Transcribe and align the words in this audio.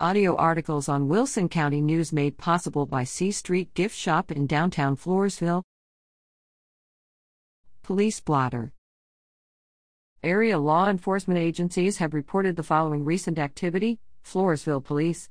Audio 0.00 0.34
articles 0.34 0.88
on 0.88 1.06
Wilson 1.06 1.48
County 1.48 1.80
News 1.80 2.12
made 2.12 2.36
possible 2.36 2.84
by 2.84 3.04
C 3.04 3.30
Street 3.30 3.72
Gift 3.74 3.96
Shop 3.96 4.32
in 4.32 4.48
downtown 4.48 4.96
Floresville. 4.96 5.62
Police 7.84 8.18
blotter. 8.18 8.72
Area 10.20 10.58
law 10.58 10.88
enforcement 10.88 11.38
agencies 11.38 11.98
have 11.98 12.12
reported 12.12 12.56
the 12.56 12.64
following 12.64 13.04
recent 13.04 13.38
activity 13.38 14.00
Floresville 14.24 14.82
Police. 14.82 15.30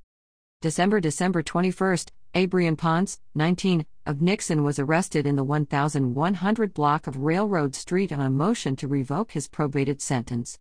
December 0.61 1.01
December 1.01 1.43
21st, 1.43 2.11
Abrian 2.33 2.77
Ponce, 2.77 3.19
19, 3.35 3.85
of 4.05 4.21
Nixon 4.21 4.63
was 4.63 4.79
arrested 4.79 5.27
in 5.27 5.35
the 5.35 5.43
1100 5.43 6.73
block 6.73 7.05
of 7.05 7.17
Railroad 7.17 7.75
Street 7.75 8.13
on 8.13 8.21
a 8.21 8.29
motion 8.29 8.77
to 8.77 8.87
revoke 8.87 9.33
his 9.33 9.49
probated 9.49 10.01
sentence. 10.01 10.57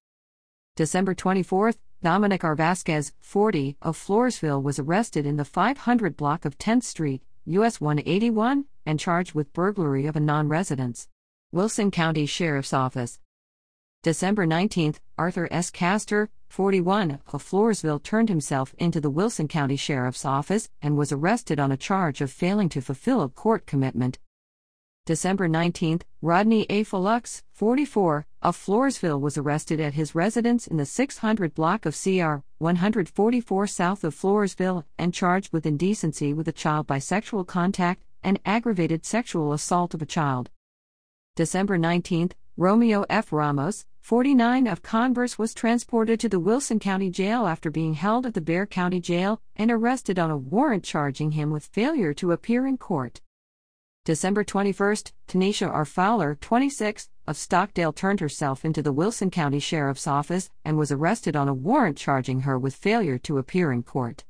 December 0.74 1.14
24th, 1.14 1.76
Dominic 2.02 2.42
R. 2.42 2.56
Vasquez, 2.56 3.12
40, 3.20 3.76
of 3.80 3.96
Floresville 3.96 4.60
was 4.60 4.80
arrested 4.80 5.24
in 5.24 5.36
the 5.36 5.44
500 5.44 6.16
block 6.16 6.44
of 6.44 6.58
10th 6.58 6.82
Street, 6.82 7.22
US 7.44 7.80
181, 7.80 8.64
and 8.84 8.98
charged 8.98 9.34
with 9.34 9.52
burglary 9.52 10.06
of 10.06 10.16
a 10.16 10.20
non 10.20 10.48
residence. 10.48 11.06
Wilson 11.52 11.92
County 11.92 12.26
Sheriff's 12.26 12.72
Office. 12.72 13.20
December 14.02 14.46
19, 14.46 14.96
Arthur 15.16 15.46
S. 15.52 15.70
Castor, 15.70 16.28
41, 16.48 17.20
of 17.32 17.40
Floresville 17.40 18.02
turned 18.02 18.28
himself 18.28 18.74
into 18.78 19.00
the 19.00 19.08
Wilson 19.08 19.46
County 19.46 19.76
Sheriff's 19.76 20.24
Office 20.24 20.68
and 20.82 20.96
was 20.96 21.12
arrested 21.12 21.60
on 21.60 21.70
a 21.70 21.76
charge 21.76 22.20
of 22.20 22.32
failing 22.32 22.68
to 22.70 22.80
fulfill 22.80 23.22
a 23.22 23.28
court 23.28 23.64
commitment. 23.64 24.18
December 25.06 25.46
19, 25.46 26.00
Rodney 26.20 26.66
A. 26.68 26.82
Felux, 26.82 27.42
44, 27.52 28.26
of 28.42 28.56
Floresville 28.56 29.20
was 29.20 29.38
arrested 29.38 29.78
at 29.78 29.94
his 29.94 30.14
residence 30.14 30.66
in 30.66 30.76
the 30.76 30.84
600 30.84 31.54
block 31.54 31.86
of 31.86 31.96
CR 31.96 32.42
144 32.58 33.66
south 33.68 34.02
of 34.02 34.14
Floresville 34.14 34.84
and 34.98 35.14
charged 35.14 35.52
with 35.52 35.64
indecency 35.64 36.34
with 36.34 36.48
a 36.48 36.52
child 36.52 36.86
by 36.86 36.98
sexual 36.98 37.44
contact 37.44 38.02
and 38.22 38.40
aggravated 38.44 39.06
sexual 39.06 39.52
assault 39.52 39.94
of 39.94 40.02
a 40.02 40.06
child. 40.06 40.50
December 41.36 41.78
19, 41.78 42.32
Romeo 42.56 43.06
F. 43.08 43.32
Ramos, 43.32 43.86
49 44.00 44.66
of 44.66 44.82
Converse 44.82 45.38
was 45.38 45.54
transported 45.54 46.18
to 46.18 46.28
the 46.28 46.40
Wilson 46.40 46.80
County 46.80 47.08
Jail 47.08 47.46
after 47.46 47.70
being 47.70 47.94
held 47.94 48.26
at 48.26 48.34
the 48.34 48.40
Bexar 48.40 48.66
County 48.66 49.00
Jail 49.00 49.40
and 49.54 49.70
arrested 49.70 50.18
on 50.18 50.30
a 50.30 50.36
warrant 50.36 50.82
charging 50.82 51.30
him 51.30 51.50
with 51.50 51.66
failure 51.66 52.12
to 52.14 52.32
appear 52.32 52.66
in 52.66 52.76
court. 52.76 53.20
December 54.04 54.42
21, 54.42 54.96
Tanisha 55.28 55.68
R. 55.68 55.84
Fowler, 55.84 56.36
26, 56.40 57.08
of 57.26 57.36
Stockdale 57.36 57.92
turned 57.92 58.20
herself 58.20 58.64
into 58.64 58.82
the 58.82 58.92
Wilson 58.92 59.30
County 59.30 59.60
Sheriff's 59.60 60.06
Office 60.06 60.50
and 60.64 60.76
was 60.76 60.90
arrested 60.90 61.36
on 61.36 61.48
a 61.48 61.54
warrant 61.54 61.96
charging 61.96 62.40
her 62.40 62.58
with 62.58 62.74
failure 62.74 63.18
to 63.18 63.38
appear 63.38 63.70
in 63.70 63.82
court. 63.82 64.24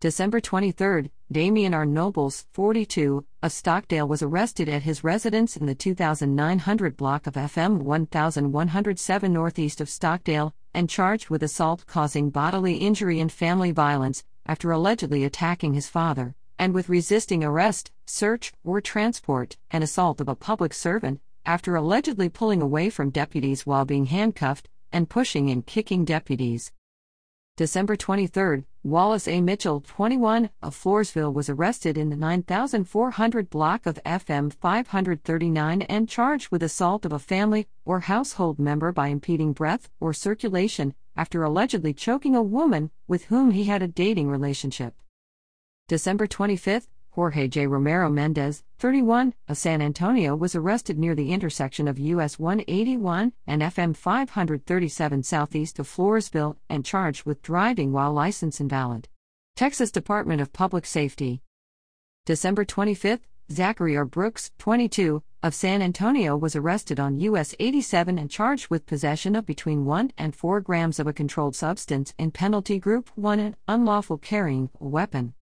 December 0.00 0.40
23, 0.40 1.10
Damian 1.30 1.74
R. 1.74 1.84
Nobles, 1.84 2.46
42, 2.52 3.24
of 3.42 3.52
Stockdale 3.52 4.08
was 4.08 4.22
arrested 4.22 4.68
at 4.68 4.82
his 4.82 5.04
residence 5.04 5.56
in 5.56 5.66
the 5.66 5.74
2900 5.74 6.96
block 6.96 7.26
of 7.26 7.34
FM 7.34 7.82
1107 7.82 9.32
northeast 9.32 9.80
of 9.80 9.90
Stockdale 9.90 10.54
and 10.74 10.88
charged 10.88 11.28
with 11.28 11.42
assault 11.42 11.84
causing 11.86 12.30
bodily 12.30 12.76
injury 12.76 13.20
and 13.20 13.30
family 13.30 13.72
violence 13.72 14.24
after 14.46 14.72
allegedly 14.72 15.22
attacking 15.22 15.74
his 15.74 15.88
father, 15.88 16.34
and 16.58 16.74
with 16.74 16.88
resisting 16.88 17.44
arrest, 17.44 17.92
search, 18.06 18.52
or 18.64 18.80
transport, 18.80 19.56
and 19.70 19.84
assault 19.84 20.20
of 20.20 20.28
a 20.28 20.34
public 20.34 20.72
servant 20.72 21.20
after 21.44 21.74
allegedly 21.76 22.28
pulling 22.28 22.62
away 22.62 22.90
from 22.90 23.10
deputies 23.10 23.66
while 23.66 23.84
being 23.84 24.06
handcuffed 24.06 24.68
and 24.92 25.08
pushing 25.08 25.50
and 25.50 25.66
kicking 25.66 26.04
deputies. 26.04 26.72
December 27.56 27.94
23, 27.94 28.64
Wallace 28.82 29.28
A. 29.28 29.42
Mitchell, 29.42 29.82
21, 29.82 30.48
of 30.62 30.74
Floresville 30.74 31.34
was 31.34 31.50
arrested 31.50 31.98
in 31.98 32.08
the 32.08 32.16
9400 32.16 33.50
block 33.50 33.84
of 33.84 34.02
FM 34.06 34.50
539 34.50 35.82
and 35.82 36.08
charged 36.08 36.50
with 36.50 36.62
assault 36.62 37.04
of 37.04 37.12
a 37.12 37.18
family 37.18 37.68
or 37.84 38.00
household 38.00 38.58
member 38.58 38.92
by 38.92 39.08
impeding 39.08 39.52
breath 39.52 39.90
or 40.00 40.14
circulation 40.14 40.94
after 41.16 41.42
allegedly 41.42 41.92
choking 41.92 42.34
a 42.34 42.42
woman 42.42 42.90
with 43.06 43.24
whom 43.26 43.50
he 43.50 43.64
had 43.64 43.82
a 43.82 43.88
dating 43.88 44.30
relationship. 44.30 44.94
December 45.86 46.26
25, 46.26 46.88
Jorge 47.12 47.48
J. 47.48 47.66
Romero 47.66 48.08
Mendez, 48.08 48.62
31, 48.78 49.34
of 49.48 49.58
San 49.58 49.82
Antonio 49.82 50.36
was 50.36 50.54
arrested 50.54 50.96
near 50.96 51.16
the 51.16 51.32
intersection 51.32 51.88
of 51.88 51.98
US 51.98 52.38
181 52.38 53.32
and 53.48 53.62
FM 53.62 53.96
537 53.96 55.22
southeast 55.24 55.80
of 55.80 55.88
Floresville 55.88 56.56
and 56.68 56.84
charged 56.84 57.24
with 57.24 57.42
driving 57.42 57.90
while 57.90 58.12
license 58.12 58.60
invalid. 58.60 59.08
Texas 59.56 59.90
Department 59.90 60.40
of 60.40 60.52
Public 60.52 60.86
Safety. 60.86 61.42
December 62.26 62.64
25, 62.64 63.18
Zachary 63.50 63.96
R. 63.96 64.04
Brooks, 64.04 64.52
22, 64.58 65.24
of 65.42 65.54
San 65.54 65.82
Antonio 65.82 66.36
was 66.36 66.54
arrested 66.54 67.00
on 67.00 67.18
US 67.18 67.56
87 67.58 68.18
and 68.18 68.30
charged 68.30 68.70
with 68.70 68.86
possession 68.86 69.34
of 69.34 69.46
between 69.46 69.84
1 69.84 70.12
and 70.16 70.36
4 70.36 70.60
grams 70.60 71.00
of 71.00 71.08
a 71.08 71.12
controlled 71.12 71.56
substance 71.56 72.14
in 72.18 72.30
penalty 72.30 72.78
group 72.78 73.10
1 73.16 73.40
and 73.40 73.56
unlawful 73.66 74.18
carrying 74.18 74.70
a 74.80 74.86
weapon. 74.86 75.34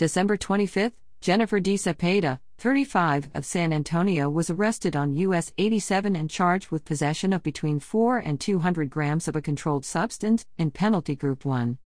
December 0.00 0.38
25, 0.38 0.92
Jennifer 1.20 1.60
D. 1.60 1.74
Cepeda, 1.74 2.38
35, 2.56 3.28
of 3.34 3.44
San 3.44 3.70
Antonio 3.70 4.30
was 4.30 4.48
arrested 4.48 4.96
on 4.96 5.14
US 5.16 5.52
87 5.58 6.16
and 6.16 6.30
charged 6.30 6.70
with 6.70 6.86
possession 6.86 7.34
of 7.34 7.42
between 7.42 7.78
4 7.78 8.16
and 8.16 8.40
200 8.40 8.88
grams 8.88 9.28
of 9.28 9.36
a 9.36 9.42
controlled 9.42 9.84
substance 9.84 10.46
in 10.56 10.70
Penalty 10.70 11.14
Group 11.14 11.44
1. 11.44 11.76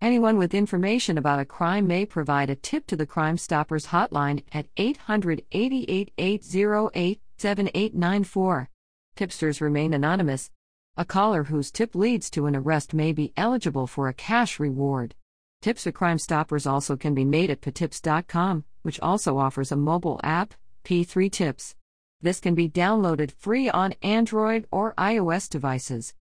Anyone 0.00 0.38
with 0.38 0.54
information 0.54 1.18
about 1.18 1.40
a 1.40 1.44
crime 1.44 1.88
may 1.88 2.06
provide 2.06 2.48
a 2.48 2.54
tip 2.54 2.86
to 2.86 2.94
the 2.94 3.06
Crime 3.06 3.36
Stoppers 3.36 3.86
hotline 3.86 4.44
at 4.52 4.68
800 4.76 5.42
808 5.50 7.20
7894. 7.38 8.70
Tipsters 9.16 9.60
remain 9.60 9.92
anonymous. 9.94 10.52
A 10.96 11.04
caller 11.04 11.42
whose 11.42 11.72
tip 11.72 11.96
leads 11.96 12.30
to 12.30 12.46
an 12.46 12.54
arrest 12.54 12.94
may 12.94 13.10
be 13.10 13.32
eligible 13.36 13.88
for 13.88 14.06
a 14.06 14.14
cash 14.14 14.60
reward. 14.60 15.16
Tips 15.60 15.82
for 15.82 15.92
Crime 15.92 16.18
Stoppers 16.18 16.66
also 16.66 16.96
can 16.96 17.14
be 17.14 17.24
made 17.24 17.50
at 17.50 17.60
patips.com, 17.60 18.64
which 18.82 19.00
also 19.00 19.38
offers 19.38 19.72
a 19.72 19.76
mobile 19.76 20.20
app, 20.22 20.54
P3 20.84 21.30
Tips. 21.32 21.74
This 22.20 22.38
can 22.38 22.54
be 22.54 22.68
downloaded 22.68 23.32
free 23.32 23.68
on 23.68 23.94
Android 24.00 24.66
or 24.70 24.94
iOS 24.94 25.48
devices. 25.48 26.14